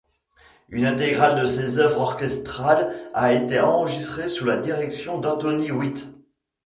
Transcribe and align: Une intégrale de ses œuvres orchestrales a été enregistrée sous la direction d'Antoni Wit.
Une 0.69 0.87
intégrale 0.87 1.39
de 1.39 1.45
ses 1.45 1.77
œuvres 1.77 1.99
orchestrales 2.01 2.91
a 3.13 3.33
été 3.33 3.59
enregistrée 3.59 4.27
sous 4.27 4.45
la 4.45 4.57
direction 4.57 5.19
d'Antoni 5.19 5.69
Wit. 5.71 6.11